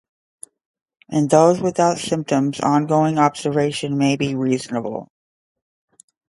In 1.09 1.27
those 1.27 1.61
without 1.61 1.99
symptoms 1.99 2.59
ongoing 2.59 3.19
observation 3.19 3.99
may 3.99 4.15
be 4.15 4.33
reasonable. 4.33 5.11